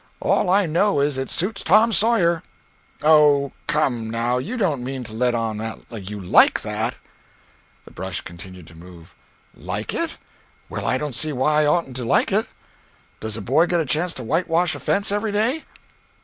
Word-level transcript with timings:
All 0.19 0.49
I 0.49 0.65
know, 0.65 0.99
is, 0.99 1.19
it 1.19 1.29
suits 1.29 1.63
Tom 1.63 1.93
Sawyer." 1.93 2.41
"Oh 3.03 3.51
come, 3.67 4.09
now, 4.09 4.39
you 4.39 4.57
don't 4.57 4.83
mean 4.83 5.03
to 5.03 5.13
let 5.13 5.35
on 5.35 5.57
that 5.59 6.09
you 6.09 6.19
like 6.19 6.59
it?" 6.65 6.95
The 7.85 7.91
brush 7.91 8.19
continued 8.21 8.65
to 8.65 8.75
move. 8.75 9.13
"Like 9.53 9.93
it? 9.93 10.17
Well, 10.69 10.87
I 10.87 10.97
don't 10.97 11.13
see 11.13 11.31
why 11.33 11.61
I 11.61 11.65
oughtn't 11.67 11.97
to 11.97 12.03
like 12.03 12.31
it. 12.31 12.47
Does 13.19 13.37
a 13.37 13.43
boy 13.43 13.67
get 13.67 13.79
a 13.79 13.85
chance 13.85 14.15
to 14.15 14.23
whitewash 14.23 14.73
a 14.73 14.79
fence 14.79 15.11
every 15.11 15.31
day?" 15.33 15.65